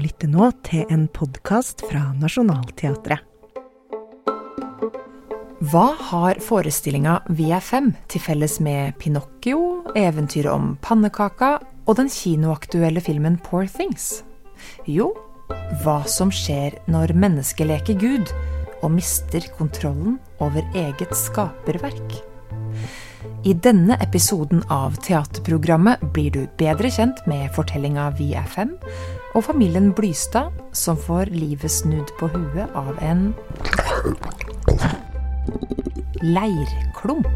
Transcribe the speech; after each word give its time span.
lytter 0.00 0.30
nå 0.32 0.50
til 0.66 0.86
en 0.92 1.06
podkast 1.12 1.84
fra 1.88 2.10
Nationaltheatret. 2.20 3.26
Hva 5.70 5.90
har 6.08 6.40
forestillinga 6.40 7.18
Vi 7.36 7.50
er 7.52 7.60
fem 7.60 7.90
til 8.08 8.22
felles 8.24 8.56
med 8.64 8.96
Pinocchio, 9.02 9.82
eventyret 9.92 10.48
om 10.52 10.72
pannekaka 10.80 11.58
og 11.84 11.98
den 11.98 12.08
kinoaktuelle 12.08 13.02
filmen 13.04 13.36
Poor 13.44 13.68
Things? 13.68 14.22
Jo, 14.88 15.10
hva 15.84 16.00
som 16.08 16.32
skjer 16.32 16.78
når 16.88 17.12
mennesket 17.12 17.68
leker 17.68 18.00
Gud 18.00 18.32
og 18.80 18.94
mister 18.96 19.44
kontrollen 19.58 20.16
over 20.40 20.64
eget 20.72 21.12
skaperverk. 21.16 22.20
I 23.44 23.52
denne 23.52 23.96
episoden 24.00 24.62
av 24.72 24.96
teaterprogrammet 25.04 26.02
blir 26.14 26.32
du 26.32 26.42
bedre 26.60 26.88
kjent 26.92 27.20
med 27.28 27.50
fortellinga 27.56 28.10
Vi 28.16 28.32
er 28.36 28.48
fem, 28.48 28.74
og 29.34 29.44
familien 29.46 29.90
Blystad 29.94 30.54
som 30.76 30.98
får 30.98 31.30
livet 31.34 31.70
snudd 31.70 32.10
på 32.18 32.28
huet 32.32 32.72
av 32.76 32.96
en 33.04 33.30
leirklump. 36.24 37.28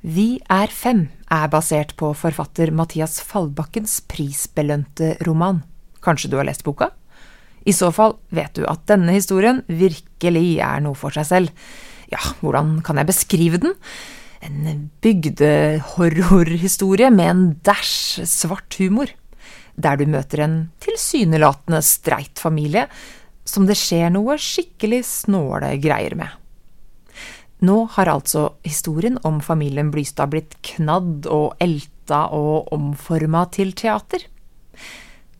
Vi 0.00 0.38
er 0.48 0.70
fem 0.72 1.08
er 1.34 1.50
basert 1.52 1.92
på 2.00 2.14
forfatter 2.16 2.70
Mathias 2.72 3.18
Fallbakkens 3.20 3.98
prisbelønte 4.08 5.16
roman. 5.26 5.60
Kanskje 6.00 6.30
du 6.32 6.38
har 6.38 6.48
lest 6.48 6.64
boka? 6.64 6.92
I 7.68 7.74
så 7.76 7.90
fall 7.92 8.16
vet 8.32 8.54
du 8.56 8.64
at 8.70 8.86
denne 8.88 9.12
historien 9.12 9.60
virkelig 9.68 10.60
er 10.64 10.80
noe 10.80 10.96
for 10.96 11.12
seg 11.12 11.28
selv. 11.28 11.66
Ja, 12.08 12.22
hvordan 12.40 12.78
kan 12.86 12.96
jeg 12.96 13.10
beskrive 13.10 13.60
den? 13.60 13.74
En 14.40 14.90
bygdehorrorhistorie 15.02 17.10
med 17.10 17.30
en 17.30 17.60
dæsj 17.66 18.24
svart 18.28 18.76
humor. 18.78 19.06
Der 19.78 19.96
du 19.98 20.06
møter 20.10 20.44
en 20.44 20.58
tilsynelatende 20.82 21.82
streit 21.86 22.38
familie 22.38 22.88
som 23.48 23.66
det 23.66 23.78
skjer 23.80 24.12
noe 24.12 24.36
skikkelig 24.40 25.02
snåle 25.06 25.72
greier 25.82 26.14
med. 26.18 26.28
Nå 27.64 27.88
har 27.96 28.10
altså 28.12 28.52
historien 28.62 29.18
om 29.26 29.40
familien 29.42 29.90
Blystad 29.90 30.30
blitt 30.30 30.54
knadd 30.62 31.26
og 31.26 31.56
elta 31.62 32.28
og 32.34 32.70
omforma 32.74 33.46
til 33.54 33.72
teater. 33.74 34.22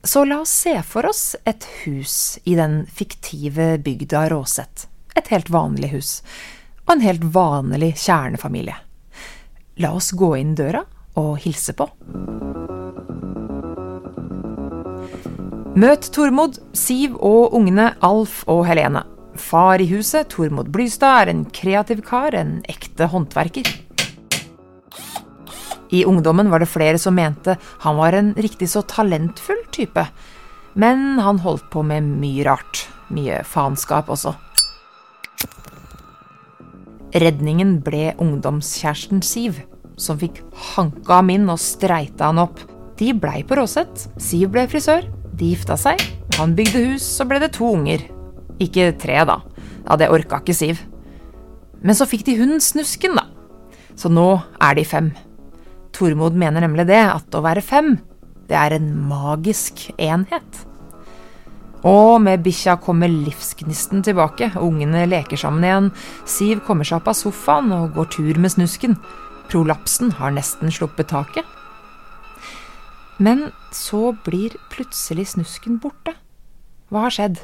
Så 0.02 0.24
la 0.26 0.40
oss 0.42 0.54
se 0.64 0.74
for 0.86 1.06
oss 1.06 1.36
et 1.46 1.66
hus 1.84 2.38
i 2.48 2.56
den 2.58 2.80
fiktive 2.90 3.76
bygda 3.84 4.26
Råset. 4.32 4.88
Et 5.18 5.30
helt 5.34 5.50
vanlig 5.50 5.92
hus. 5.94 6.12
Og 6.86 6.96
en 6.96 7.04
helt 7.04 7.24
vanlig 7.34 7.92
kjernefamilie. 8.00 8.76
La 9.78 9.92
oss 9.94 10.10
gå 10.10 10.32
inn 10.40 10.56
døra 10.58 10.82
og 11.18 11.36
hilse 11.44 11.74
på. 11.78 11.86
Møt 15.78 16.08
Tormod, 16.10 16.56
Siv 16.74 17.14
og 17.22 17.54
ungene 17.54 17.92
Alf 18.02 18.40
og 18.50 18.64
Helene. 18.66 19.04
Far 19.38 19.78
i 19.78 19.86
huset, 19.86 20.26
Tormod 20.34 20.72
Blystad, 20.74 21.22
er 21.22 21.30
en 21.30 21.44
kreativ 21.54 22.02
kar, 22.06 22.34
en 22.34 22.58
ekte 22.66 23.06
håndverker. 23.12 23.70
I 25.94 26.02
ungdommen 26.04 26.50
var 26.50 26.60
det 26.60 26.68
flere 26.68 26.98
som 26.98 27.14
mente 27.16 27.54
han 27.84 27.96
var 27.96 28.18
en 28.18 28.34
riktig 28.36 28.68
så 28.74 28.82
talentfull 28.82 29.62
type. 29.72 30.04
Men 30.74 31.22
han 31.22 31.38
holdt 31.46 31.70
på 31.70 31.86
med 31.86 32.10
mye 32.18 32.42
rart. 32.50 32.88
Mye 33.14 33.44
faenskap 33.46 34.10
også. 34.10 34.34
Redningen 37.16 37.78
ble 37.80 38.12
ungdomskjæresten 38.20 39.22
Siv, 39.24 39.62
som 39.96 40.18
fikk 40.20 40.42
hanka 40.74 41.22
ham 41.22 41.30
inn 41.32 41.48
og 41.48 41.60
streita 41.62 42.28
han 42.28 42.42
opp. 42.42 42.60
De 43.00 43.14
blei 43.16 43.40
på 43.46 43.56
Råset. 43.56 44.08
Siv 44.20 44.50
ble 44.52 44.66
frisør. 44.68 45.06
De 45.38 45.54
gifta 45.54 45.78
seg. 45.80 46.02
Han 46.36 46.52
bygde 46.58 46.82
hus, 46.90 47.06
så 47.06 47.24
ble 47.28 47.40
det 47.40 47.54
to 47.56 47.70
unger. 47.78 48.04
Ikke 48.60 48.90
tre, 49.00 49.22
da. 49.24 49.38
Ja, 49.86 49.96
det 49.96 50.10
orka 50.12 50.42
ikke 50.42 50.56
Siv. 50.56 50.84
Men 51.80 51.96
så 51.96 52.08
fikk 52.10 52.26
de 52.26 52.36
hunden 52.40 52.60
Snusken, 52.60 53.16
da. 53.16 53.24
Så 53.98 54.10
nå 54.12 54.28
er 54.60 54.76
de 54.76 54.84
fem. 54.86 55.12
Tormod 55.96 56.36
mener 56.38 56.62
nemlig 56.62 56.86
det, 56.90 57.00
at 57.00 57.34
å 57.34 57.42
være 57.42 57.64
fem, 57.64 57.96
det 58.50 58.56
er 58.58 58.76
en 58.76 58.90
magisk 59.08 59.88
enhet. 59.96 60.64
Og 61.86 62.18
med 62.22 62.42
bikkja 62.42 62.78
kommer 62.82 63.10
livsgnisten 63.10 64.02
tilbake, 64.02 64.50
ungene 64.58 65.04
leker 65.06 65.38
sammen 65.38 65.66
igjen, 65.66 65.90
Siv 66.26 66.64
kommer 66.66 66.88
seg 66.88 66.98
opp 66.98 67.12
av 67.12 67.18
sofaen 67.18 67.70
og 67.76 67.94
går 67.94 68.10
tur 68.16 68.40
med 68.42 68.54
snusken. 68.54 68.96
Prolapsen 69.48 70.16
har 70.18 70.34
nesten 70.34 70.72
sluppet 70.74 71.12
taket. 71.12 71.46
Men 73.18 73.48
så 73.74 74.12
blir 74.26 74.56
plutselig 74.72 75.32
snusken 75.34 75.78
borte. 75.82 76.14
Hva 76.90 77.06
har 77.06 77.14
skjedd? 77.14 77.40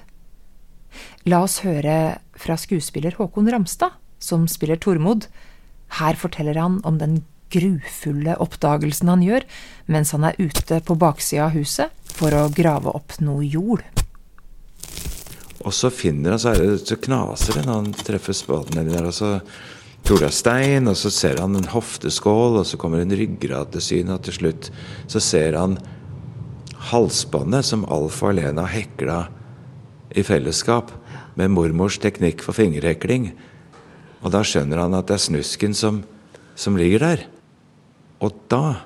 La 1.27 1.43
oss 1.47 1.61
høre 1.65 2.19
fra 2.39 2.57
skuespiller 2.59 3.17
Håkon 3.19 3.51
Ramstad, 3.51 3.95
som 4.23 4.47
spiller 4.51 4.79
Tormod. 4.79 5.27
Her 5.99 6.19
forteller 6.19 6.59
han 6.59 6.81
om 6.87 6.99
den 6.99 7.23
grufulle 7.55 8.35
oppdagelsen 8.43 9.11
han 9.13 9.23
gjør 9.23 9.45
mens 9.87 10.11
han 10.15 10.27
er 10.27 10.39
ute 10.41 10.81
på 10.83 10.97
baksida 10.99 11.47
av 11.47 11.55
huset 11.55 11.93
for 12.17 12.35
å 12.35 12.49
grave 12.55 12.95
opp 12.95 13.19
noe 13.23 13.45
jord. 13.47 13.85
Og 15.65 15.73
så 15.73 15.91
finner 15.93 16.35
han, 16.35 16.43
så, 16.43 16.53
det, 16.59 16.85
så 16.85 16.99
knaser 17.01 17.59
det 17.59 17.65
når 17.67 17.81
han 17.81 17.95
treffer 17.97 18.37
spaden 18.37 18.77
nedi 18.79 18.93
der. 18.93 19.09
og 19.09 19.17
så 19.17 19.39
tror 20.05 20.21
det 20.21 20.29
er 20.29 20.37
stein, 20.37 20.89
og 20.91 20.97
så 21.01 21.11
ser 21.13 21.41
han 21.41 21.57
en 21.57 21.71
hofteskål, 21.73 22.59
og 22.61 22.67
så 22.69 22.77
kommer 22.81 23.01
en 23.01 23.17
ryggrad 23.17 23.73
til 23.73 23.85
syne, 23.85 24.19
og 24.19 24.27
til 24.27 24.37
slutt 24.37 24.69
så 25.09 25.23
ser 25.25 25.57
han 25.57 25.79
halsbåndet 26.91 27.65
som 27.65 27.87
Alf 27.89 28.21
og 28.23 28.35
Alena 28.35 28.67
hekla 28.69 29.23
i 30.15 30.25
fellesskap 30.27 30.93
med 31.39 31.55
mormors 31.55 31.97
teknikk 32.03 32.45
for 32.45 32.57
fingerhekling. 32.57 33.31
Og 34.21 34.33
da 34.35 34.43
skjønner 34.45 34.85
han 34.85 34.97
at 34.97 35.09
det 35.09 35.17
er 35.17 35.25
snusken 35.25 35.77
som, 35.77 36.03
som 36.55 36.77
ligger 36.77 37.01
der. 37.07 37.25
Og 38.21 38.37
da 38.53 38.85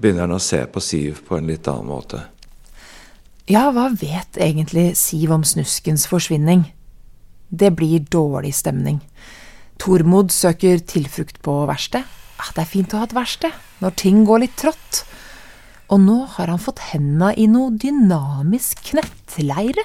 begynner 0.00 0.26
han 0.26 0.36
å 0.36 0.42
se 0.42 0.60
på 0.66 0.82
Siv 0.82 1.22
på 1.28 1.38
en 1.38 1.48
litt 1.50 1.70
annen 1.70 1.90
måte. 1.90 2.24
Ja, 3.48 3.70
hva 3.72 3.88
vet 3.96 4.36
egentlig 4.36 4.92
Siv 4.98 5.32
om 5.32 5.44
snuskens 5.46 6.06
forsvinning? 6.10 6.66
Det 7.48 7.72
blir 7.74 8.04
dårlig 8.12 8.52
stemning. 8.54 9.00
Tormod 9.80 10.30
søker 10.30 10.78
tilflukt 10.84 11.40
på 11.42 11.54
verksted. 11.70 12.04
Ah, 12.40 12.50
det 12.54 12.62
er 12.62 12.68
fint 12.68 12.92
å 12.92 13.00
ha 13.00 13.08
et 13.08 13.16
verksted 13.16 13.56
når 13.80 13.96
ting 13.96 14.24
går 14.28 14.44
litt 14.44 14.56
trått. 14.60 15.04
Og 15.90 16.02
nå 16.04 16.18
har 16.36 16.52
han 16.52 16.60
fått 16.62 16.82
henda 16.92 17.32
i 17.34 17.48
noe 17.50 17.72
dynamisk 17.74 18.84
knettleire. 18.92 19.82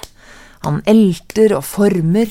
Han 0.66 0.82
elter 0.86 1.56
og 1.56 1.64
former. 1.66 2.30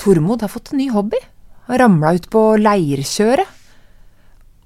Tormod 0.00 0.44
har 0.44 0.52
fått 0.52 0.72
en 0.72 0.80
ny 0.80 0.88
hobby. 0.94 1.20
Han 1.66 1.80
ramla 1.82 2.14
ut 2.16 2.30
på 2.32 2.44
leirkjøret. 2.62 3.50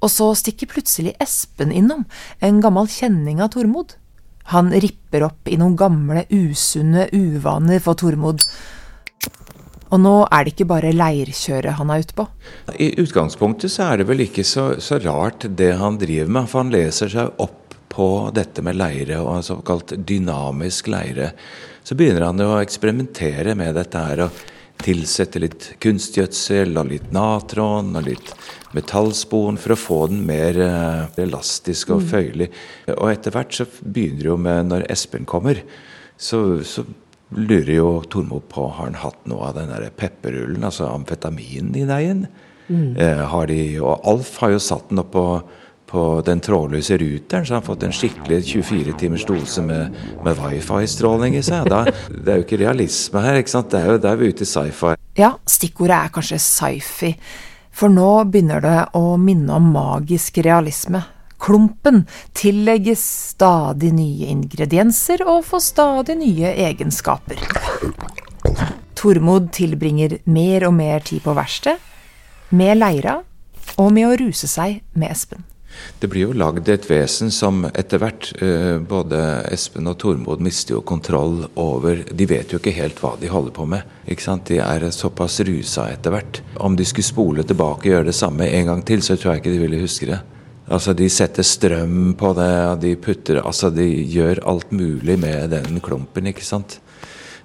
Og 0.00 0.09
så 0.12 0.31
stikker 0.38 0.71
plutselig 0.71 1.16
Espen 1.21 1.72
innom, 1.77 2.06
en 2.41 2.60
gammel 2.65 2.87
kjenning 2.88 3.42
av 3.44 3.50
Tormod. 3.53 3.98
Han 4.50 4.72
ripper 4.72 5.24
opp 5.28 5.48
i 5.48 5.58
noen 5.60 5.76
gamle, 5.78 6.24
usunne 6.30 7.06
uvaner 7.14 7.82
for 7.82 7.98
Tormod. 7.98 8.42
Og 9.90 9.98
nå 9.98 10.14
er 10.30 10.44
det 10.46 10.54
ikke 10.54 10.68
bare 10.70 10.92
leirkjøret 10.94 11.78
han 11.80 11.90
er 11.90 12.04
ute 12.04 12.16
på. 12.18 12.26
I 12.78 12.92
utgangspunktet 13.02 13.72
så 13.74 13.88
er 13.88 14.00
det 14.00 14.06
vel 14.10 14.22
ikke 14.26 14.46
så, 14.46 14.72
så, 14.82 15.00
rart 15.02 15.48
det 15.58 15.72
han 15.80 15.98
driver 15.98 16.30
med, 16.36 16.50
for 16.50 16.62
han 16.62 16.70
leser 16.74 17.10
seg 17.10 17.42
opp 17.42 17.74
på 17.90 18.06
dette 18.34 18.62
med 18.62 18.78
leire, 18.78 19.18
og 19.18 19.42
såkalt 19.42 19.96
dynamisk 20.06 20.92
leire. 20.92 21.32
Så 21.82 21.96
begynner 21.98 22.28
han 22.28 22.42
å 22.44 22.60
eksperimentere 22.60 23.56
med 23.58 23.74
dette 23.78 24.04
her. 24.06 24.26
og 24.28 24.46
tilsette 24.84 25.42
litt 25.42 25.66
kunstgjødsel 25.82 26.74
og 26.80 26.91
litt 26.91 27.12
natron 27.15 27.92
og 27.98 28.06
litt 28.06 28.32
metallspon 28.77 29.59
for 29.60 29.74
å 29.74 29.78
få 29.78 30.00
den 30.12 30.24
mer 30.28 30.59
uh, 30.60 31.21
elastisk 31.21 31.92
og 31.94 32.04
mm. 32.04 32.09
føyelig. 32.12 32.50
Og 32.97 33.06
etter 33.10 33.34
hvert 33.34 33.56
så 33.56 33.66
begynner 33.80 34.22
det 34.22 34.30
jo 34.30 34.36
med 34.41 34.71
Når 34.71 34.86
Espen 34.92 35.27
kommer, 35.28 35.62
så, 36.21 36.60
så 36.66 36.84
lurer 37.36 37.74
jo 37.77 37.88
Tormod 38.10 38.47
på 38.50 38.66
har 38.68 38.88
han 38.88 39.00
hatt 39.00 39.27
noe 39.30 39.50
av 39.50 39.59
den 39.59 39.72
der 39.72 39.91
pepperrullen, 39.94 40.65
altså 40.66 40.91
amfetaminen, 40.91 41.74
i 41.78 41.86
deigen. 41.88 42.27
Mm. 42.71 42.94
Eh, 42.97 43.24
har 43.32 43.50
de, 43.50 43.62
og 43.82 44.06
Alf 44.06 44.36
har 44.42 44.54
jo 44.54 44.62
satt 44.62 44.91
den 44.91 45.03
opp 45.03 45.16
på 45.91 46.04
den 46.27 46.41
trådløse 46.45 46.98
ruteren, 47.01 47.47
så 47.47 47.54
har 47.54 47.60
han 47.60 47.66
fått 47.66 47.84
en 47.87 47.95
skikkelig 47.95 48.41
24 48.47 48.97
timers 49.01 49.27
dose 49.27 49.63
med, 49.66 49.97
med 50.25 50.39
wifi-stråling 50.39 51.37
i 51.39 51.45
seg. 51.45 51.66
Da, 51.71 51.83
det 52.10 52.33
er 52.33 52.41
jo 52.41 52.47
ikke 52.47 52.60
realisme 52.63 53.22
her, 53.25 53.41
ikke 53.41 53.54
sant? 53.57 53.71
Det 53.72 53.81
er 53.81 53.95
jo, 53.95 54.03
der 54.03 54.19
vi 54.21 54.28
er 54.28 54.34
ute 54.34 54.47
i 54.47 54.51
sci-fi. 54.51 54.97
Ja, 55.19 55.33
stikkordet 55.51 55.97
er 55.97 56.13
kanskje 56.15 56.39
sci-fi. 56.42 57.15
For 57.75 57.92
nå 57.92 58.10
begynner 58.31 58.63
det 58.63 58.77
å 58.98 59.16
minne 59.21 59.57
om 59.59 59.71
magisk 59.75 60.39
realisme. 60.47 61.03
Klumpen 61.41 62.04
tillegges 62.37 63.03
stadig 63.33 63.95
nye 63.97 64.28
ingredienser 64.31 65.25
og 65.25 65.47
får 65.48 65.65
stadig 65.71 66.19
nye 66.21 66.53
egenskaper. 66.69 67.41
Tormod 69.01 69.48
tilbringer 69.57 70.19
mer 70.28 70.69
og 70.69 70.77
mer 70.77 71.01
tid 71.07 71.25
på 71.25 71.34
verkstedet, 71.37 71.81
med 72.51 72.81
leira 72.81 73.21
og 73.78 73.92
med 73.95 74.10
å 74.10 74.16
ruse 74.19 74.51
seg 74.51 74.83
med 74.98 75.15
Espen. 75.15 75.47
Det 76.00 76.08
blir 76.10 76.28
jo 76.28 76.36
lagd 76.36 76.68
et 76.72 76.86
vesen 76.88 77.30
som 77.34 77.62
etter 77.68 78.00
hvert 78.02 78.30
eh, 78.42 78.78
Både 78.82 79.20
Espen 79.52 79.88
og 79.90 79.98
Tormod 80.02 80.42
mister 80.42 80.76
jo 80.76 80.82
kontroll 80.86 81.44
over 81.60 82.02
De 82.10 82.26
vet 82.28 82.52
jo 82.52 82.60
ikke 82.60 82.74
helt 82.76 83.00
hva 83.02 83.14
de 83.20 83.30
holder 83.30 83.54
på 83.56 83.66
med. 83.70 83.86
ikke 84.10 84.24
sant? 84.24 84.48
De 84.50 84.58
er 84.64 84.88
såpass 84.94 85.40
rusa 85.46 85.90
etter 85.92 86.14
hvert. 86.14 86.42
Om 86.56 86.76
de 86.76 86.88
skulle 86.88 87.06
spole 87.06 87.46
tilbake 87.46 87.86
og 87.86 87.94
gjøre 87.94 88.10
det 88.10 88.18
samme 88.18 88.48
en 88.48 88.70
gang 88.72 88.84
til, 88.86 89.04
så 89.04 89.16
tror 89.16 89.34
jeg 89.34 89.44
ikke 89.44 89.54
de 89.54 89.64
ville 89.64 89.82
huske 89.84 90.10
det. 90.10 90.20
Altså, 90.70 90.94
De 90.94 91.08
setter 91.10 91.46
strøm 91.46 92.14
på 92.18 92.32
det, 92.38 92.52
og 92.70 92.78
de 92.82 92.94
putter 92.96 93.40
Altså, 93.42 93.72
de 93.74 93.86
gjør 94.10 94.42
alt 94.46 94.70
mulig 94.72 95.18
med 95.18 95.50
den 95.54 95.80
klumpen, 95.82 96.30
ikke 96.30 96.46
sant. 96.46 96.78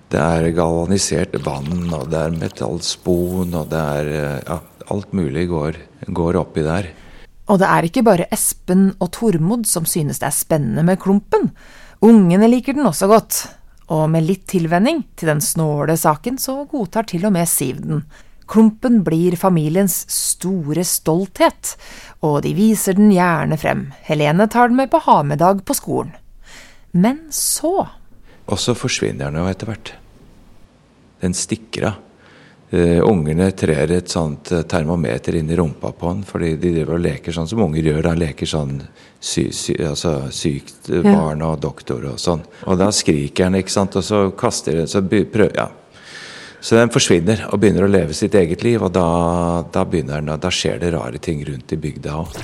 Det 0.10 0.22
er 0.22 0.52
galvanisert 0.54 1.34
vann, 1.46 1.90
og 1.94 2.12
det 2.12 2.20
er 2.22 2.36
metallspon, 2.38 3.56
og 3.58 3.72
det 3.72 3.82
er 3.82 4.12
eh, 4.14 4.44
Ja, 4.46 4.60
alt 4.94 5.16
mulig 5.18 5.48
går, 5.50 5.82
går 6.14 6.38
oppi 6.38 6.62
der. 6.66 6.92
Og 7.46 7.62
det 7.62 7.68
er 7.70 7.86
ikke 7.86 8.06
bare 8.06 8.30
Espen 8.34 8.88
og 8.98 9.12
Tormod 9.14 9.68
som 9.70 9.86
synes 9.90 10.22
det 10.22 10.30
er 10.30 10.36
spennende 10.36 10.86
med 10.86 11.00
klumpen. 11.02 11.52
Ungene 12.06 12.50
liker 12.50 12.74
den 12.78 12.90
også 12.90 13.10
godt. 13.12 13.42
Og 13.94 14.08
med 14.10 14.26
litt 14.26 14.48
tilvenning 14.50 15.04
til 15.18 15.30
den 15.30 15.44
snåle 15.46 15.94
saken, 16.00 16.40
så 16.42 16.64
godtar 16.70 17.06
til 17.12 17.28
og 17.28 17.36
med 17.36 17.50
Siv 17.50 17.84
den. 17.84 18.02
Klumpen 18.50 19.00
blir 19.06 19.38
familiens 19.38 20.04
store 20.12 20.84
stolthet, 20.86 21.74
og 22.26 22.44
de 22.46 22.54
viser 22.58 22.98
den 22.98 23.10
gjerne 23.14 23.58
frem. 23.58 23.88
Helene 24.06 24.46
tar 24.50 24.70
den 24.70 24.78
med 24.78 24.92
på 24.94 25.02
ha-med-dag 25.06 25.64
på 25.66 25.78
skolen. 25.78 26.14
Men 26.94 27.26
så… 27.34 27.88
Og 28.46 28.62
så 28.62 28.76
forsvinner 28.78 29.32
den 29.32 29.42
jo 29.42 29.50
etter 29.50 29.70
hvert. 29.70 29.94
Den 31.22 31.34
stikker 31.38 31.90
av. 31.90 32.02
Uh, 32.74 32.98
ungene 33.06 33.52
trer 33.54 33.92
et 33.94 34.10
sånt 34.10 34.50
uh, 34.52 34.64
termometer 34.66 35.36
inn 35.38 35.52
i 35.54 35.56
rumpa 35.56 35.92
på 35.94 36.10
han, 36.10 36.24
fordi 36.26 36.56
de 36.58 36.72
driver 36.74 36.98
og 36.98 37.04
leker 37.04 37.36
sånn 37.36 37.48
som 37.48 37.62
unger 37.62 37.92
gjør. 37.92 38.02
Da 38.08 38.16
leker 38.18 38.50
sånn 38.50 38.80
sy, 39.20 39.52
sy, 39.54 39.78
altså, 39.86 40.16
sykt 40.34 40.90
uh, 40.90 41.04
barn 41.06 41.46
og 41.46 41.60
doktor 41.62 42.10
og 42.10 42.18
sånn. 42.20 42.42
Og 42.66 42.82
da 42.82 42.90
skriker 42.90 43.48
han, 43.48 43.60
ikke 43.62 43.76
sant, 43.76 44.00
og 44.02 44.08
så 44.08 44.26
kaster 44.38 44.82
den 44.82 44.90
så 44.90 45.04
prøver, 45.06 45.54
ja. 45.54 45.70
Så 46.66 46.80
den 46.80 46.90
forsvinner 46.90 47.46
og 47.52 47.62
begynner 47.62 47.86
å 47.86 47.94
leve 47.94 48.18
sitt 48.18 48.34
eget 48.34 48.66
liv, 48.66 48.82
og 48.82 48.96
da, 48.98 49.08
da, 49.70 49.86
begynner 49.86 50.24
den, 50.26 50.34
da 50.42 50.50
skjer 50.50 50.82
det 50.82 50.96
rare 50.98 51.22
ting 51.22 51.46
rundt 51.46 51.78
i 51.78 51.78
bygda 51.78 52.22
òg. 52.24 52.40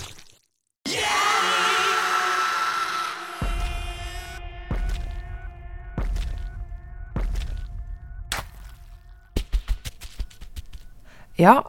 Ja, 11.41 11.63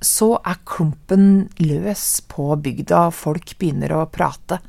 så 0.00 0.38
er 0.46 0.60
klumpen 0.64 1.48
løs 1.60 2.22
på 2.30 2.54
bygda, 2.64 3.08
folk 3.12 3.52
begynner 3.60 3.92
å 3.98 4.06
prate. 4.08 4.60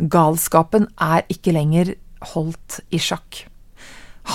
Galskapen 0.00 0.86
er 0.96 1.26
ikke 1.28 1.52
lenger 1.52 1.92
holdt 2.32 2.78
i 2.88 3.00
sjakk. 3.02 3.44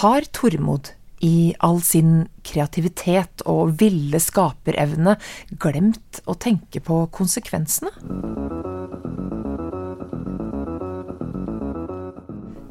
Har 0.02 0.28
Tormod, 0.36 0.92
i 1.24 1.56
all 1.64 1.80
sin 1.82 2.28
kreativitet 2.46 3.42
og 3.50 3.80
ville 3.80 4.20
skaperevne, 4.22 5.16
glemt 5.58 6.20
å 6.30 6.36
tenke 6.38 6.84
på 6.84 7.00
konsekvensene? 7.16 7.90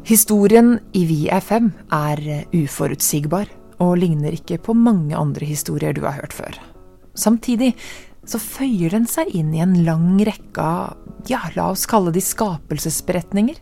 Historien 0.05 0.77
i 0.93 1.07
Vi 1.09 1.19
er 1.33 1.43
fem 1.43 1.73
er 1.89 2.45
uforutsigbar 2.53 3.49
og 3.83 3.97
ligner 4.05 4.37
ikke 4.37 4.61
på 4.63 4.77
mange 4.77 5.17
andre 5.17 5.49
historier 5.49 5.97
du 5.97 6.05
har 6.05 6.21
hørt 6.21 6.37
før. 6.37 6.61
Samtidig 7.15 7.73
så 8.29 8.41
føyer 8.41 8.95
den 8.95 9.07
seg 9.09 9.31
inn 9.37 9.53
i 9.55 9.63
en 9.63 9.77
lang 9.87 10.17
rekke 10.25 10.63
av, 10.65 10.97
ja, 11.29 11.43
la 11.57 11.71
oss 11.73 11.85
kalle 11.89 12.13
de 12.15 12.23
skapelsesberetninger. 12.25 13.59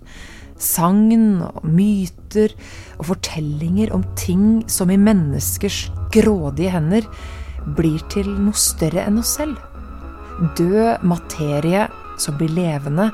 Sagn 0.62 1.42
og 1.42 1.64
myter 1.66 2.54
og 3.00 3.08
fortellinger 3.10 3.92
om 3.94 4.04
ting 4.18 4.62
som 4.70 4.92
i 4.94 4.98
menneskers 5.00 5.84
grådige 6.14 6.74
hender 6.76 7.08
blir 7.76 8.02
til 8.12 8.28
noe 8.30 8.58
større 8.58 9.06
enn 9.08 9.20
oss 9.22 9.34
selv. 9.38 9.58
Død 10.58 11.02
materie 11.06 11.88
som 12.20 12.38
blir 12.38 12.52
levende, 12.54 13.10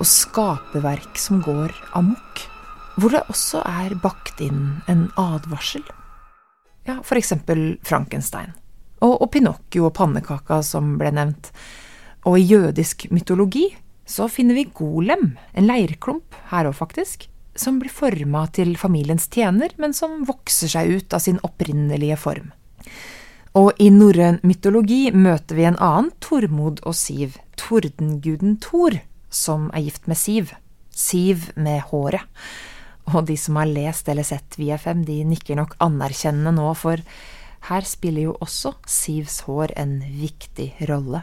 og 0.00 0.08
skaperverk 0.08 1.18
som 1.20 1.42
går 1.44 1.72
amok. 1.98 2.46
Hvor 2.96 3.14
det 3.14 3.22
også 3.32 3.62
er 3.64 3.94
bakt 4.02 4.40
inn 4.44 4.82
en 4.90 5.06
advarsel. 5.20 5.84
Ja, 6.88 6.98
eksempel 7.16 7.78
Frankenstein 7.86 8.52
og, 9.02 9.18
og 9.20 9.30
Pinocchio 9.34 9.88
og 9.88 9.96
pannekaka 9.98 10.62
som 10.66 10.96
ble 11.00 11.12
nevnt. 11.14 11.50
Og 12.28 12.38
i 12.38 12.46
jødisk 12.46 13.08
mytologi 13.10 13.68
så 14.06 14.28
finner 14.30 14.58
vi 14.58 14.70
golem, 14.74 15.36
en 15.54 15.68
leirklump, 15.68 16.34
her 16.50 16.68
òg 16.70 16.76
faktisk, 16.78 17.28
som 17.58 17.78
blir 17.80 17.92
forma 17.92 18.46
til 18.54 18.74
familiens 18.80 19.28
tjener, 19.30 19.72
men 19.80 19.94
som 19.96 20.22
vokser 20.28 20.70
seg 20.72 20.90
ut 20.96 21.14
av 21.14 21.22
sin 21.24 21.40
opprinnelige 21.44 22.18
form. 22.20 22.50
Og 23.58 23.76
i 23.82 23.90
norrøn 23.92 24.40
mytologi 24.46 25.10
møter 25.12 25.58
vi 25.58 25.66
en 25.68 25.76
annen 25.76 26.10
Tormod 26.24 26.80
og 26.88 26.96
Siv, 26.96 27.36
tordenguden 27.60 28.56
Thor, 28.64 28.96
som 29.28 29.68
er 29.76 29.84
gift 29.88 30.08
med 30.08 30.18
Siv. 30.20 30.54
Siv 30.92 31.50
med 31.56 31.82
håret. 31.90 32.24
Og 33.12 33.26
de 33.28 33.36
som 33.36 33.58
har 33.58 33.68
lest 33.68 34.08
eller 34.08 34.24
sett 34.24 34.56
VFM, 34.56 35.02
de 35.04 35.18
nikker 35.26 35.58
nok 35.58 35.76
anerkjennende 35.82 36.54
nå, 36.56 36.70
for 36.78 37.02
her 37.68 37.86
spiller 37.86 38.30
jo 38.30 38.32
også 38.42 38.74
Sivs 38.90 39.42
hår 39.46 39.74
en 39.78 40.00
viktig 40.02 40.72
rolle. 40.90 41.22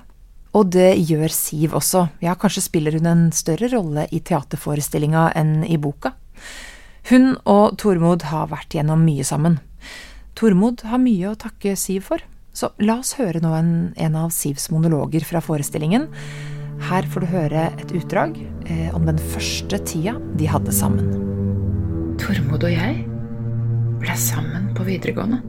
Og 0.58 0.72
det 0.74 0.96
gjør 1.06 1.30
Siv 1.34 1.76
også, 1.78 2.08
ja, 2.24 2.34
kanskje 2.40 2.64
spiller 2.66 2.96
hun 2.98 3.10
en 3.10 3.26
større 3.36 3.70
rolle 3.74 4.08
i 4.16 4.22
teaterforestillinga 4.26 5.30
enn 5.38 5.60
i 5.68 5.78
boka. 5.78 6.16
Hun 7.10 7.36
og 7.50 7.78
Tormod 7.82 8.26
har 8.32 8.50
vært 8.52 8.74
gjennom 8.78 9.04
mye 9.06 9.26
sammen. 9.28 9.60
Tormod 10.40 10.86
har 10.88 11.02
mye 11.04 11.34
å 11.34 11.38
takke 11.40 11.76
Siv 11.78 12.08
for, 12.08 12.24
så 12.56 12.72
la 12.82 12.98
oss 13.04 13.14
høre 13.20 13.44
nå 13.44 13.52
en, 13.58 13.74
en 14.00 14.18
av 14.18 14.34
Sivs 14.34 14.70
monologer 14.74 15.28
fra 15.28 15.44
forestillingen. 15.44 16.08
Her 16.90 17.06
får 17.12 17.26
du 17.26 17.32
høre 17.34 17.68
et 17.76 17.94
utdrag 18.00 18.40
eh, 18.72 18.90
om 18.96 19.06
den 19.06 19.20
første 19.36 19.82
tida 19.84 20.16
de 20.40 20.50
hadde 20.50 20.74
sammen. 20.74 21.12
Tormod 22.20 22.64
og 22.64 22.74
jeg 22.74 23.04
ble 24.00 24.16
sammen 24.18 24.72
på 24.78 24.88
videregående. 24.88 25.44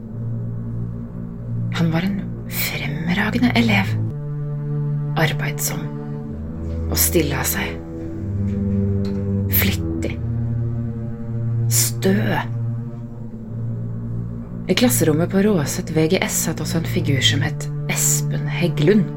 Han 1.79 1.91
var 1.93 2.05
en 2.05 2.19
fremragende 2.51 3.51
elev. 3.59 3.89
Arbeidsom 5.19 5.87
og 6.91 6.97
stille 6.99 7.37
av 7.39 7.47
seg. 7.47 7.77
Flittig. 9.61 10.17
Stø. 11.71 12.17
I 14.71 14.75
klasserommet 14.77 15.31
på 15.31 15.43
Råset 15.47 15.91
VGS 15.95 16.43
satt 16.47 16.61
også 16.63 16.81
en 16.81 16.91
figur 16.91 17.23
som 17.25 17.43
het 17.45 17.67
Espen 17.91 18.45
Heggelund. 18.51 19.07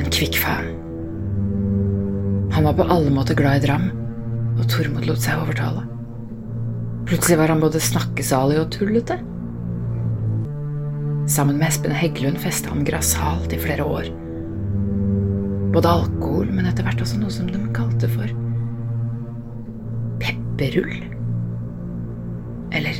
En 0.00 0.12
kvikk 0.12 0.38
faen. 0.40 0.70
Han 2.52 2.68
var 2.68 2.76
på 2.76 2.86
alle 2.92 3.12
måter 3.12 3.36
glad 3.36 3.62
i 3.62 3.66
dram, 3.66 3.88
og 4.58 4.68
Tormod 4.68 5.08
lot 5.08 5.24
seg 5.24 5.40
overtale. 5.40 5.86
Plutselig 7.08 7.38
var 7.40 7.52
han 7.52 7.62
både 7.64 7.80
snakkesalig 7.82 8.60
og 8.60 8.72
tullete. 8.76 9.16
Sammen 11.26 11.56
med 11.58 11.68
Espen 11.68 11.92
Heggelund 11.92 12.38
festa 12.38 12.68
han 12.68 12.84
grassat 12.84 13.52
i 13.52 13.58
flere 13.58 13.84
år. 13.84 14.08
Både 15.72 15.88
alkohol, 15.88 16.50
men 16.50 16.66
etter 16.66 16.82
hvert 16.84 17.00
også 17.00 17.20
noe 17.20 17.30
som 17.32 17.46
de 17.48 17.60
kalte 17.76 18.10
for 18.10 18.32
pepperrull. 20.22 20.98
Eller 22.74 22.98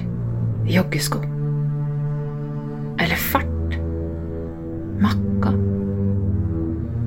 joggesko. 0.70 1.18
Eller 3.02 3.18
fart. 3.18 3.76
Makka. 5.02 5.52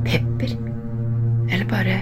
Pepper. 0.06 0.58
Eller 1.48 1.66
bare 1.70 2.02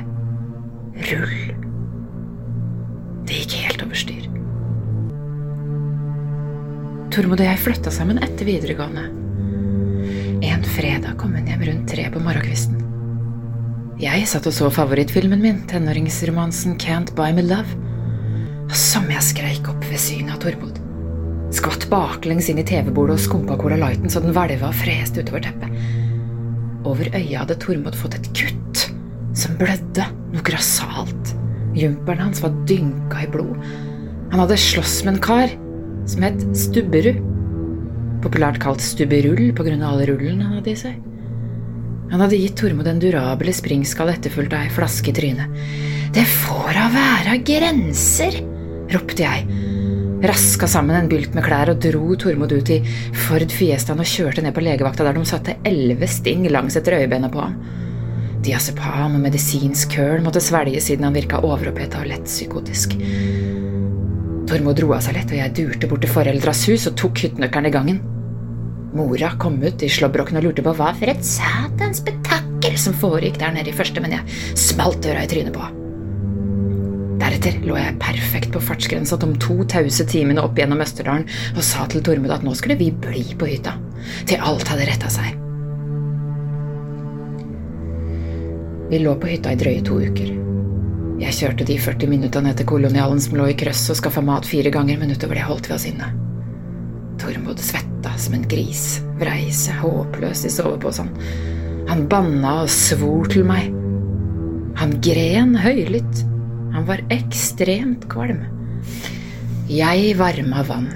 Tormod 7.14 7.44
og 7.44 7.46
jeg 7.46 7.60
flytta 7.62 7.92
sammen 7.94 8.18
etter 8.26 8.48
videregående. 8.48 9.04
En 10.50 10.64
fredag 10.66 11.14
kom 11.22 11.36
hun 11.38 11.46
hjem 11.46 11.62
rundt 11.68 11.92
tre 11.92 12.08
på 12.10 12.22
morgenkvisten. 12.26 12.80
Jeg 14.02 14.26
satt 14.32 14.48
og 14.50 14.56
så 14.56 14.72
favorittfilmen 14.74 15.44
min, 15.44 15.60
tenåringsromansen 15.70 16.74
Can't 16.82 17.12
Buy 17.14 17.36
Me 17.38 17.44
Love, 17.46 17.78
som 18.74 19.06
jeg 19.14 19.22
skreik 19.28 19.70
opp 19.70 19.86
ved 19.92 20.02
synet 20.02 20.34
av 20.34 20.42
Tormod. 20.42 20.82
Skvatt 21.54 21.86
baklengs 21.92 22.50
inn 22.50 22.64
i 22.64 22.66
TV-bordet 22.66 23.20
og 23.20 23.26
skumpa 23.28 23.60
Cola 23.62 23.78
Lighten 23.78 24.10
så 24.10 24.24
den 24.24 24.34
hvelva 24.34 24.72
og 24.72 24.80
freste 24.82 25.22
utover 25.22 25.46
teppet. 25.46 25.78
Over 26.82 27.14
øya 27.14 27.44
hadde 27.44 27.62
Tormod 27.62 28.00
fått 28.00 28.18
et 28.18 28.32
kutt 28.34 28.88
som 29.38 29.54
blødde, 29.62 30.10
noe 30.34 30.48
grassat. 30.50 31.36
Jumperen 31.78 32.26
hans 32.26 32.42
var 32.42 32.58
dynka 32.66 33.22
i 33.28 33.30
blod. 33.38 33.54
Han 34.34 34.42
hadde 34.42 34.58
slåss 34.58 35.04
med 35.06 35.20
en 35.20 35.28
kar 35.30 35.54
som 36.10 36.26
het 36.26 36.44
Stubberud. 36.58 37.22
Populært 38.24 38.60
kalt 38.64 38.84
Stubberull 38.84 39.52
pga. 39.56 39.74
alle 39.88 40.08
rullene 40.08 40.44
han 40.44 40.60
hadde 40.60 40.72
i 40.72 40.80
seg. 40.80 41.00
Han 42.14 42.22
hadde 42.22 42.38
gitt 42.38 42.56
Tormod 42.60 42.88
en 42.88 43.02
durabel 43.02 43.50
springskall 43.56 44.12
etterfulgt 44.14 44.54
av 44.54 44.68
ei 44.68 44.72
flaske 44.72 45.10
i 45.10 45.16
trynet. 45.18 45.62
Det 46.14 46.26
får 46.30 46.76
da 46.78 46.90
være 46.94 47.38
grenser, 47.48 48.38
ropte 48.94 49.24
jeg. 49.24 49.48
Raska 50.24 50.70
sammen 50.70 50.96
en 50.96 51.10
bylt 51.12 51.34
med 51.36 51.44
klær 51.44 51.74
og 51.74 51.82
dro 51.84 52.16
Tormod 52.16 52.54
ut 52.54 52.70
i 52.72 52.80
Ford 53.26 53.52
Fiestaen 53.52 54.00
og 54.00 54.08
kjørte 54.08 54.44
ned 54.46 54.54
på 54.56 54.64
legevakta 54.64 55.08
der 55.08 55.18
de 55.18 55.26
satte 55.28 55.58
elleve 55.68 56.08
sting 56.08 56.46
langs 56.54 56.78
etter 56.80 57.00
øyebenet 57.02 57.34
på 57.34 57.42
ham. 57.44 57.58
Diazepam 58.44 59.18
og 59.18 59.24
medisinsk 59.24 59.96
køl 59.98 60.24
måtte 60.24 60.44
svelges 60.44 60.88
siden 60.92 61.08
han 61.08 61.16
virka 61.16 61.42
overoppheta 61.44 62.04
og 62.04 62.12
lett 62.12 62.30
psykotisk. 62.30 62.94
Tormod 64.50 64.80
roa 64.84 65.00
seg 65.04 65.16
lett, 65.18 65.32
og 65.32 65.40
jeg 65.40 65.54
durte 65.56 65.88
bort 65.88 66.04
til 66.04 66.12
foreldras 66.12 66.66
hus 66.68 66.88
og 66.90 66.98
tok 67.00 67.22
hyttenøkkelen 67.24 67.70
i 67.70 67.74
gangen. 67.74 68.02
Mora 68.94 69.32
kom 69.42 69.56
ut 69.64 69.86
i 69.86 69.90
slåbroken 69.90 70.38
og 70.38 70.46
lurte 70.48 70.66
på 70.66 70.74
hva 70.78 70.92
for 70.98 71.10
et 71.10 71.24
satans 71.26 72.04
betakkel 72.06 72.76
som 72.78 72.98
foregikk 72.98 73.40
der 73.42 73.56
nede 73.56 73.72
i 73.72 73.78
første, 73.78 74.04
men 74.04 74.14
jeg 74.18 74.42
smalt 74.60 75.02
døra 75.06 75.24
i 75.24 75.32
trynet 75.32 75.56
på 75.56 75.64
henne. 75.64 75.80
Deretter 77.24 77.56
lå 77.64 77.78
jeg 77.80 77.96
perfekt 78.02 78.52
på 78.52 78.62
fartsgrensa 78.62 79.16
de 79.22 79.30
to 79.40 79.56
tause 79.72 80.04
timene 80.12 80.44
opp 80.44 80.60
gjennom 80.60 80.84
Østerdalen 80.84 81.30
og 81.54 81.64
sa 81.64 81.88
til 81.88 82.04
Tormod 82.04 82.36
at 82.36 82.44
nå 82.44 82.52
skulle 82.60 82.76
vi 82.82 82.92
bli 82.92 83.24
på 83.40 83.48
hytta, 83.48 83.78
til 84.28 84.44
alt 84.44 84.68
hadde 84.68 84.90
retta 84.92 85.14
seg. 85.14 85.40
Vi 88.92 89.00
lå 89.00 89.16
på 89.18 89.32
hytta 89.32 89.56
i 89.56 89.62
drøye 89.64 89.86
to 89.88 90.04
uker. 90.04 90.43
Jeg 91.22 91.36
kjørte 91.38 91.66
de 91.68 91.76
40 91.78 92.10
minuttene 92.10 92.50
ned 92.50 92.58
til 92.60 92.68
kolonialen 92.70 93.20
som 93.22 93.36
lå 93.38 93.52
i 93.52 93.58
krøss 93.58 93.86
og 93.94 94.00
skaffa 94.00 94.24
mat 94.26 94.48
fire 94.50 94.72
ganger, 94.74 94.98
men 95.02 95.14
utover 95.14 95.38
det 95.38 95.46
holdt 95.46 95.70
vi 95.70 95.76
oss 95.76 95.86
inne. 95.90 96.10
Tormod 97.22 97.62
svetta 97.62 98.16
som 98.20 98.34
en 98.38 98.48
gris, 98.50 99.02
vrei 99.22 99.52
seg 99.54 99.78
håpløs 99.84 100.44
i 100.48 100.52
soveposen. 100.52 101.12
Han 101.92 102.08
banna 102.10 102.64
og 102.64 102.72
svor 102.72 103.30
til 103.32 103.46
meg. 103.48 103.70
Han 104.80 104.98
gren 105.06 105.54
høylytt. 105.60 106.24
Han 106.74 106.88
var 106.90 107.04
ekstremt 107.14 108.08
kvalm. 108.10 108.42
Jeg 109.70 110.16
varma 110.18 110.64
vann 110.68 110.90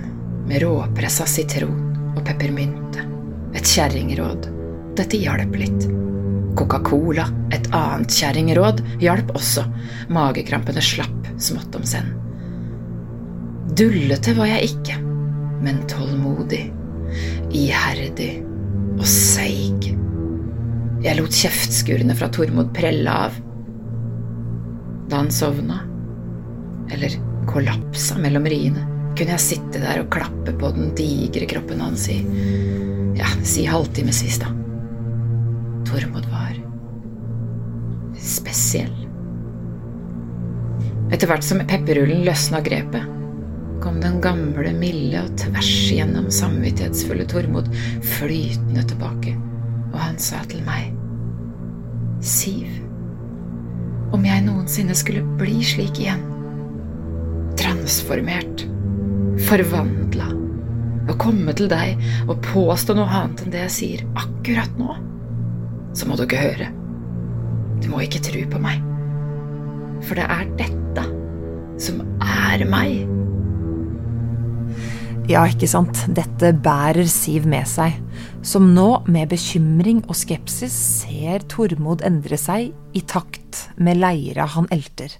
med 0.48 0.64
råpressa 0.64 1.28
sitron 1.30 2.16
og 2.16 2.24
peppermynte. 2.26 3.06
Et 3.54 3.76
kjerringråd. 3.76 4.50
Dette 4.98 5.22
hjalp 5.22 5.54
litt. 5.62 5.86
Coca-Cola, 6.58 7.28
et 7.54 7.70
annet 7.76 8.14
kjerringråd, 8.14 8.82
hjalp 9.04 9.34
også. 9.38 9.66
Magekrampene 10.14 10.82
slapp 10.84 11.30
smått 11.42 11.76
om 11.78 11.86
senn. 11.86 12.16
Dullete 13.78 14.34
var 14.38 14.50
jeg 14.50 14.72
ikke, 14.72 14.98
men 15.62 15.84
tålmodig, 15.90 16.64
iherdig 17.54 18.32
og 18.98 19.06
seig. 19.06 19.92
Jeg 21.04 21.20
lot 21.20 21.42
kjeftskurene 21.44 22.16
fra 22.18 22.32
Tormod 22.34 22.74
prelle 22.76 23.14
av. 23.28 23.38
Da 25.08 25.22
han 25.22 25.30
sovna, 25.32 25.84
eller 26.92 27.20
kollapsa 27.48 28.18
mellom 28.20 28.48
riene, 28.50 28.84
kunne 29.18 29.38
jeg 29.38 29.46
sitte 29.46 29.82
der 29.82 30.02
og 30.02 30.12
klappe 30.14 30.54
på 30.58 30.72
den 30.76 30.92
digre 30.98 31.48
kroppen 31.50 31.82
hans 31.82 32.10
i 32.14 32.20
ja, 33.18 33.30
si 33.46 33.64
halvtimevis, 33.66 34.42
da. 34.44 34.52
Tormod 35.88 36.25
var 36.32 36.58
spesiell. 38.20 38.96
Etter 41.13 41.29
hvert 41.29 41.46
som 41.48 41.62
pepperrullen 41.63 42.25
løsna 42.27 42.60
grepet, 42.65 43.06
kom 43.79 44.01
den 44.03 44.17
gamle, 44.22 44.74
milde 44.75 45.22
og 45.24 45.36
tvers 45.39 45.70
igjennom 45.94 46.27
samvittighetsfulle 46.34 47.27
Tormod 47.32 47.70
flytende 48.17 48.84
tilbake, 48.89 49.38
og 49.94 50.00
han 50.01 50.20
sa 50.20 50.41
til 50.51 50.65
meg, 50.67 50.91
Siv, 52.17 52.65
om 54.12 54.24
jeg 54.25 54.41
noensinne 54.44 54.96
skulle 54.98 55.22
bli 55.39 55.62
slik 55.63 56.01
igjen, 56.01 56.24
transformert, 57.62 58.65
forvandla, 59.48 60.32
og 61.08 61.20
komme 61.22 61.53
til 61.56 61.70
deg 61.72 62.01
og 62.25 62.41
påstå 62.50 62.98
noe 62.98 63.08
annet 63.22 63.46
enn 63.46 63.53
det 63.53 63.67
jeg 63.67 63.75
sier 63.77 64.03
akkurat 64.17 64.74
nå, 64.82 64.98
så 65.98 66.06
må 66.06 66.18
ikke 66.22 66.42
høre. 66.42 66.70
Du 67.82 67.89
må 67.89 68.04
ikke 68.06 68.22
tro 68.22 68.44
på 68.51 68.62
meg. 68.62 68.82
For 70.06 70.18
det 70.18 70.27
er 70.30 70.50
dette 70.60 71.06
som 71.82 72.04
er 72.22 72.66
meg. 72.70 73.06
Ja, 75.27 75.42
ikke 75.50 75.68
sant. 75.68 76.06
Dette 76.16 76.54
bærer 76.63 77.08
Siv 77.12 77.48
med 77.50 77.68
seg, 77.68 77.98
som 78.46 78.70
nå 78.75 79.04
med 79.12 79.34
bekymring 79.34 80.00
og 80.08 80.16
skepsis 80.16 80.75
ser 81.01 81.44
Tormod 81.51 82.06
endre 82.08 82.39
seg 82.39 82.70
i 82.96 83.04
takt 83.04 83.66
med 83.75 84.00
leira 84.00 84.48
han 84.54 84.70
elter. 84.72 85.18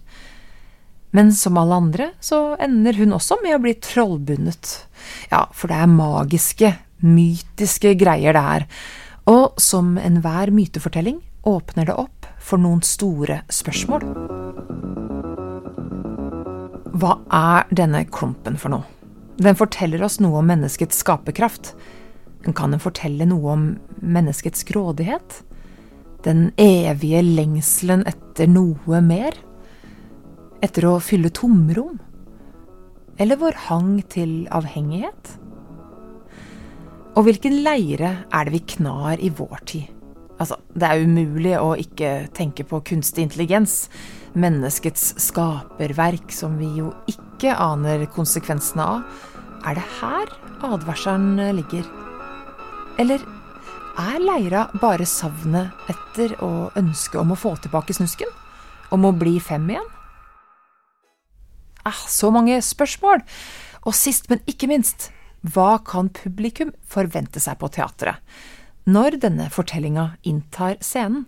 Men 1.12 1.34
som 1.36 1.57
alle 1.60 1.81
andre 1.81 2.07
så 2.24 2.55
ender 2.62 2.96
hun 3.01 3.17
også 3.17 3.39
med 3.43 3.57
å 3.57 3.62
bli 3.63 3.74
trollbundet. 3.84 4.72
Ja, 5.31 5.43
for 5.51 5.72
det 5.72 5.81
er 5.81 5.91
magiske, 5.91 6.72
mytiske 7.03 7.93
greier 8.00 8.38
det 8.38 8.46
er. 8.55 8.67
Og 9.27 9.60
som 9.60 9.98
enhver 10.00 10.53
mytefortelling 10.55 11.19
åpner 11.48 11.89
det 11.89 11.96
opp 12.00 12.27
for 12.39 12.62
noen 12.63 12.79
store 12.86 13.41
spørsmål. 13.51 14.05
Hva 16.98 17.17
er 17.36 17.67
denne 17.75 18.05
klumpen 18.07 18.55
for 18.57 18.72
noe? 18.72 18.88
Den 19.38 19.57
forteller 19.60 20.01
oss 20.05 20.17
noe 20.24 20.39
om 20.39 20.48
menneskets 20.50 21.03
skaperkraft. 21.03 21.74
Kan 22.55 22.72
den 22.72 22.81
fortelle 22.81 23.27
noe 23.27 23.51
om 23.53 23.65
menneskets 24.00 24.63
grådighet? 24.69 25.41
Den 26.24 26.48
evige 26.57 27.19
lengselen 27.22 28.05
etter 28.07 28.48
noe 28.50 29.01
mer? 29.03 29.36
Etter 30.63 30.88
å 30.88 30.96
fylle 31.03 31.29
tomrom? 31.36 32.00
Eller 33.19 33.38
vår 33.43 33.60
hang 33.67 33.91
til 34.10 34.48
avhengighet? 34.55 35.36
Og 37.17 37.25
hvilken 37.25 37.63
leire 37.65 38.12
er 38.29 38.45
det 38.45 38.51
vi 38.53 38.59
knar 38.75 39.17
i 39.17 39.31
vår 39.33 39.62
tid? 39.65 39.88
Altså, 40.38 40.59
det 40.77 40.86
er 40.86 41.01
umulig 41.01 41.55
å 41.57 41.71
ikke 41.81 42.27
tenke 42.38 42.62
på 42.62 42.77
kunstig 42.86 43.24
intelligens, 43.25 43.88
menneskets 44.38 45.15
skaperverk 45.24 46.29
som 46.29 46.59
vi 46.59 46.69
jo 46.77 46.91
ikke 47.09 47.55
aner 47.57 48.05
konsekvensene 48.13 48.86
av. 48.86 49.25
Er 49.65 49.79
det 49.79 49.88
her 49.97 50.29
advarselen 50.67 51.41
ligger? 51.57 51.89
Eller 53.01 53.25
er 53.97 54.21
leira 54.21 54.67
bare 54.77 55.09
savnet 55.09 55.89
etter 55.89 56.38
og 56.45 56.77
ønsket 56.77 57.17
om 57.24 57.33
å 57.33 57.41
få 57.41 57.55
tilbake 57.65 57.97
snusken? 57.97 58.29
Om 58.93 59.09
å 59.09 59.15
bli 59.17 59.39
fem 59.41 59.65
igjen? 59.74 59.89
Ah, 61.81 62.05
så 62.05 62.29
mange 62.29 62.62
spørsmål! 62.62 63.25
Og 63.89 63.95
sist, 63.97 64.29
men 64.29 64.43
ikke 64.45 64.69
minst, 64.69 65.09
hva 65.41 65.77
kan 65.86 66.10
publikum 66.10 66.72
forvente 66.88 67.41
seg 67.44 67.60
på 67.62 67.70
teatret? 67.75 68.24
når 68.88 69.20
denne 69.22 69.50
fortellinga 69.51 70.13
inntar 70.27 70.77
scenen? 70.84 71.25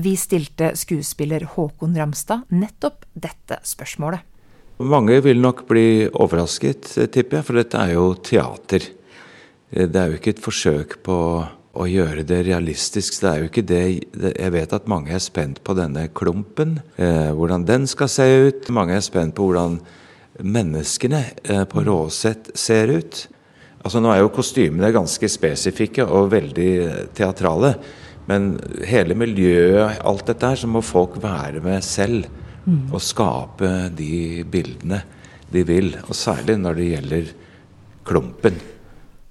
Vi 0.00 0.14
stilte 0.16 0.72
skuespiller 0.78 1.44
Håkon 1.54 1.96
Ramstad 1.98 2.46
nettopp 2.54 3.04
dette 3.12 3.58
spørsmålet. 3.66 4.22
Mange 4.82 5.18
vil 5.22 5.42
nok 5.42 5.66
bli 5.68 6.06
overrasket, 6.08 6.94
tipper 7.12 7.38
jeg, 7.38 7.46
for 7.46 7.58
dette 7.60 7.78
er 7.82 7.92
jo 7.92 8.06
teater. 8.24 8.86
Det 9.72 9.98
er 9.98 10.10
jo 10.10 10.18
ikke 10.18 10.32
et 10.32 10.42
forsøk 10.42 10.96
på 11.04 11.16
å 11.72 11.88
gjøre 11.88 12.24
det 12.28 12.40
realistisk. 12.48 13.18
Det 13.20 13.28
er 13.28 13.42
jo 13.42 13.50
ikke 13.50 13.66
det 13.68 13.82
Jeg 14.22 14.52
vet 14.52 14.72
at 14.72 14.88
mange 14.90 15.12
er 15.12 15.22
spent 15.22 15.60
på 15.64 15.76
denne 15.76 16.08
klumpen, 16.08 16.80
eh, 16.96 17.30
hvordan 17.36 17.66
den 17.68 17.86
skal 17.86 18.08
se 18.08 18.26
ut. 18.48 18.70
Mange 18.70 18.96
er 18.96 19.04
spent 19.04 19.36
på 19.36 19.48
hvordan 19.48 19.80
menneskene 20.40 21.24
eh, 21.44 21.64
på 21.68 21.84
Råset 21.84 22.52
ser 22.58 22.88
ut. 22.88 23.26
Altså 23.82 24.00
Nå 24.00 24.12
er 24.12 24.22
jo 24.22 24.32
kostymene 24.34 24.92
ganske 24.94 25.28
spesifikke 25.28 26.06
og 26.06 26.30
veldig 26.32 26.72
teatrale. 27.16 27.74
Men 28.30 28.54
hele 28.86 29.16
miljøet, 29.18 29.98
alt 30.06 30.28
dette 30.30 30.52
her, 30.52 30.60
så 30.60 30.70
må 30.70 30.82
folk 30.86 31.18
være 31.22 31.62
med 31.64 31.82
selv. 31.84 32.28
Mm. 32.62 32.92
Og 32.94 33.02
skape 33.02 33.72
de 33.98 34.44
bildene 34.46 35.02
de 35.52 35.64
vil. 35.66 35.96
Og 36.06 36.14
særlig 36.14 36.60
når 36.62 36.78
det 36.78 36.90
gjelder 36.92 37.32
klumpen. 38.06 38.60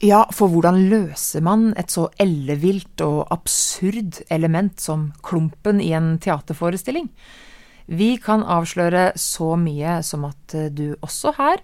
Ja, 0.02 0.24
for 0.34 0.50
hvordan 0.50 0.80
løser 0.90 1.44
man 1.46 1.70
et 1.78 1.94
så 1.94 2.08
ellevilt 2.20 3.04
og 3.06 3.28
absurd 3.32 4.24
element 4.34 4.82
som 4.82 5.12
klumpen 5.24 5.80
i 5.84 5.92
en 5.94 6.16
teaterforestilling? 6.22 7.08
Vi 7.92 8.16
kan 8.24 8.44
avsløre 8.48 9.12
så 9.20 9.58
mye 9.60 9.98
som 10.08 10.24
at 10.30 10.56
du 10.72 10.94
også 11.04 11.34
her 11.36 11.60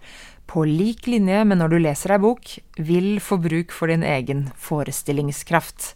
på 0.47 0.65
lik 0.67 1.07
linje 1.07 1.43
med 1.47 1.61
når 1.61 1.71
du 1.71 1.77
leser 1.79 2.15
ei 2.15 2.19
bok, 2.23 2.51
vil 2.75 3.21
få 3.23 3.37
bruk 3.43 3.71
for 3.75 3.91
din 3.91 4.03
egen 4.03 4.47
forestillingskraft. 4.59 5.93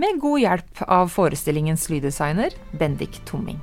Med 0.00 0.20
god 0.22 0.40
hjelp 0.40 0.82
av 0.86 1.12
forestillingens 1.12 1.88
lyddesigner, 1.92 2.56
Bendik 2.80 3.20
Tomming. 3.28 3.60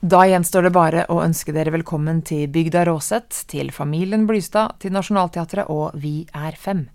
Da 0.00 0.22
gjenstår 0.30 0.68
det 0.68 0.72
bare 0.76 1.04
å 1.10 1.20
ønske 1.24 1.52
dere 1.52 1.74
velkommen 1.74 2.20
til 2.24 2.46
Bygda 2.54 2.84
Råset, 2.88 3.42
til 3.50 3.72
familien 3.74 4.28
Blystad, 4.28 4.78
til 4.80 4.94
Nationaltheatret 4.94 5.68
og 5.74 5.96
Vi 5.98 6.22
er 6.32 6.56
fem. 6.56 6.86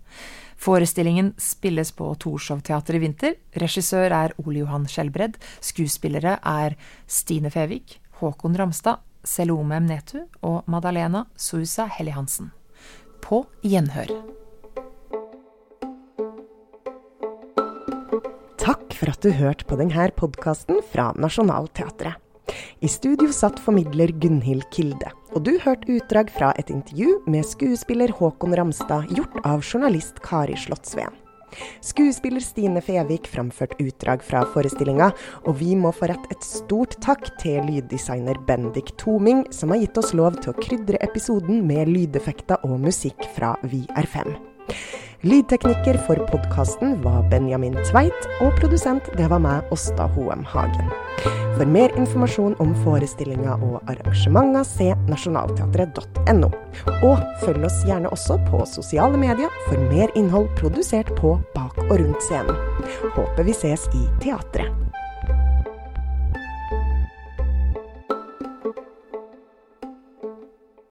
Forestillingen 0.60 1.32
spilles 1.40 1.92
på 1.96 2.10
Torshov-teatret 2.22 2.98
i 2.98 3.02
vinter. 3.02 3.34
Regissør 3.60 4.14
er 4.14 4.34
Ole 4.44 4.62
Johan 4.62 4.86
Skjelbred. 4.90 5.36
Skuespillere 5.64 6.38
er 6.40 6.76
Stine 7.06 7.52
Fevik, 7.52 7.98
Håkon 8.20 8.56
Ramstad, 8.58 9.02
Selome 9.24 9.80
Mnetu 9.80 10.24
og 10.44 10.64
Madalena 10.70 11.24
Sousa 11.36 11.88
Helly 11.98 12.14
Hansen. 12.14 12.52
På 13.24 13.44
gjenhør. 13.64 14.12
Takk 18.60 18.94
for 18.96 19.12
at 19.12 19.24
du 19.24 19.32
hørte 19.36 19.66
på 19.68 19.76
denne 19.80 20.10
podkasten 20.16 20.80
fra 20.92 21.10
Nationaltheatret. 21.20 22.20
I 22.84 22.88
studio 22.88 23.32
satt 23.32 23.58
formidler 23.60 24.12
Gunhild 24.20 24.66
Kilde, 24.72 25.10
og 25.34 25.42
du 25.46 25.56
hørte 25.62 25.90
utdrag 25.98 26.30
fra 26.32 26.52
et 26.60 26.70
intervju 26.70 27.18
med 27.30 27.46
skuespiller 27.46 28.14
Håkon 28.14 28.54
Ramstad 28.56 29.10
gjort 29.14 29.36
av 29.44 29.62
journalist 29.66 30.22
Kari 30.24 30.56
Slottsveen. 30.58 31.20
Skuespiller 31.84 32.42
Stine 32.42 32.80
Fevik 32.82 33.28
framførte 33.30 33.78
utdrag 33.84 34.22
fra 34.26 34.42
forestillinga, 34.54 35.10
og 35.46 35.58
vi 35.60 35.74
må 35.78 35.92
få 35.94 36.08
rett 36.10 36.26
et 36.34 36.46
stort 36.46 36.96
takk 37.04 37.28
til 37.42 37.62
lyddesigner 37.68 38.40
Bendik 38.48 38.94
Toming, 38.98 39.44
som 39.54 39.70
har 39.70 39.82
gitt 39.84 40.00
oss 40.00 40.14
lov 40.16 40.40
til 40.40 40.54
å 40.54 40.58
krydre 40.58 40.98
episoden 41.06 41.62
med 41.68 41.90
lydeffekter 41.92 42.64
og 42.66 42.80
musikk 42.88 43.28
fra 43.36 43.54
Vi 43.70 43.84
er 43.94 44.10
fem. 44.10 44.34
Lydtekniker 45.22 45.98
for 46.06 46.18
podkasten 46.30 47.02
var 47.02 47.22
Benjamin 47.30 47.76
Tveit, 47.88 48.26
og 48.42 48.54
produsent 48.58 49.06
det 49.18 49.28
var 49.30 49.40
meg, 49.42 49.64
Åsta 49.74 50.08
Hoem 50.16 50.42
Hagen. 50.48 50.90
For 51.54 51.68
mer 51.70 51.94
informasjon 51.94 52.56
om 52.62 52.72
forestillinger 52.82 53.62
og 53.62 53.78
arrangementer, 53.90 54.66
se 54.66 54.90
nasjonalteatret.no. 55.10 56.50
Og 57.06 57.22
følg 57.44 57.68
oss 57.68 57.78
gjerne 57.86 58.10
også 58.12 58.40
på 58.48 58.64
sosiale 58.68 59.20
medier 59.20 59.52
for 59.68 59.78
mer 59.92 60.12
innhold 60.18 60.50
produsert 60.58 61.14
på, 61.20 61.36
bak 61.54 61.78
og 61.86 61.96
rundt 62.00 62.26
scenen. 62.26 62.58
Håper 63.14 63.46
vi 63.46 63.54
ses 63.56 63.86
i 63.94 64.04
teatret. 64.24 64.93